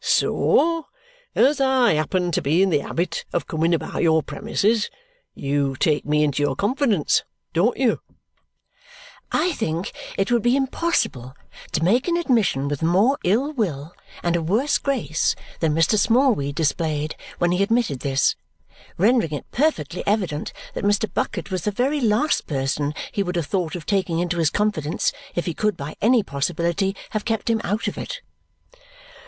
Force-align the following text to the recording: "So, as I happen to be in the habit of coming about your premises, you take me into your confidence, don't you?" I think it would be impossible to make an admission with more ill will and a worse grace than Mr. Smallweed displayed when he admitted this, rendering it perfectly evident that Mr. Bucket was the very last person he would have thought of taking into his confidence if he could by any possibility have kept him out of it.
"So, 0.03 0.87
as 1.35 1.61
I 1.61 1.93
happen 1.93 2.31
to 2.31 2.41
be 2.41 2.63
in 2.63 2.71
the 2.71 2.79
habit 2.79 3.23
of 3.33 3.45
coming 3.45 3.71
about 3.71 4.01
your 4.01 4.23
premises, 4.23 4.89
you 5.35 5.75
take 5.75 6.07
me 6.07 6.23
into 6.23 6.41
your 6.41 6.55
confidence, 6.55 7.23
don't 7.53 7.77
you?" 7.77 8.01
I 9.31 9.51
think 9.51 9.91
it 10.17 10.31
would 10.31 10.41
be 10.41 10.55
impossible 10.55 11.35
to 11.73 11.83
make 11.83 12.07
an 12.07 12.17
admission 12.17 12.67
with 12.67 12.81
more 12.81 13.19
ill 13.23 13.53
will 13.53 13.93
and 14.23 14.35
a 14.35 14.41
worse 14.41 14.79
grace 14.79 15.35
than 15.59 15.75
Mr. 15.75 15.99
Smallweed 15.99 16.55
displayed 16.55 17.15
when 17.37 17.51
he 17.51 17.61
admitted 17.61 17.99
this, 17.99 18.35
rendering 18.97 19.33
it 19.35 19.51
perfectly 19.51 20.01
evident 20.07 20.51
that 20.73 20.83
Mr. 20.83 21.13
Bucket 21.13 21.51
was 21.51 21.61
the 21.65 21.69
very 21.71 22.01
last 22.01 22.47
person 22.47 22.95
he 23.11 23.21
would 23.21 23.35
have 23.35 23.45
thought 23.45 23.75
of 23.75 23.85
taking 23.85 24.17
into 24.17 24.39
his 24.39 24.49
confidence 24.49 25.13
if 25.35 25.45
he 25.45 25.53
could 25.53 25.77
by 25.77 25.95
any 26.01 26.23
possibility 26.23 26.95
have 27.11 27.23
kept 27.23 27.51
him 27.51 27.61
out 27.63 27.87
of 27.87 27.99
it. 27.99 28.21